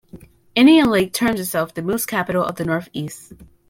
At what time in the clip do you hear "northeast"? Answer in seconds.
2.65-3.33